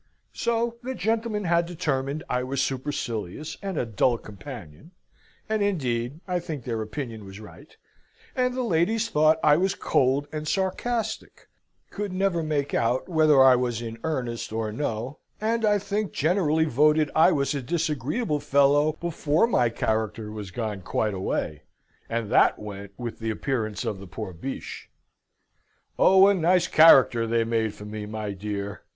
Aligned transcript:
"So 0.33 0.79
the 0.81 0.95
gentlemen 0.95 1.43
had 1.43 1.67
determined 1.67 2.23
I 2.27 2.41
was 2.41 2.59
supercilious, 2.59 3.55
and 3.61 3.77
a 3.77 3.85
dull 3.85 4.17
companion 4.17 4.93
(and, 5.47 5.61
indeed, 5.61 6.21
I 6.27 6.39
think 6.39 6.63
their 6.63 6.81
opinion 6.81 7.23
was 7.23 7.39
right), 7.39 7.77
and 8.35 8.55
the 8.55 8.63
ladies 8.63 9.09
thought 9.09 9.37
I 9.43 9.57
was 9.57 9.75
cold 9.75 10.27
and 10.31 10.47
sarcastic, 10.47 11.49
could 11.91 12.11
never 12.11 12.41
make 12.41 12.73
out 12.73 13.07
whether 13.09 13.43
I 13.43 13.55
was 13.55 13.79
in 13.79 13.99
earnest 14.03 14.51
or 14.51 14.71
no, 14.71 15.19
and, 15.39 15.63
I 15.63 15.77
think, 15.77 16.13
generally 16.13 16.65
voted 16.65 17.11
I 17.15 17.31
was 17.31 17.53
a 17.53 17.61
disagreeable 17.61 18.39
fellow, 18.39 18.93
before 18.93 19.45
my 19.45 19.69
character 19.69 20.31
was 20.31 20.49
gone 20.49 20.81
quite 20.81 21.13
away; 21.13 21.61
and 22.09 22.31
that 22.31 22.57
went 22.57 22.91
with 22.97 23.19
the 23.19 23.29
appearance 23.29 23.85
of 23.85 23.99
the 23.99 24.07
poor 24.07 24.33
Biche. 24.33 24.89
Oh, 25.99 26.27
a 26.27 26.33
nice 26.33 26.67
character 26.67 27.27
they 27.27 27.43
made 27.43 27.75
for 27.75 27.85
me, 27.85 28.07
my 28.07 28.31
dear!" 28.31 28.81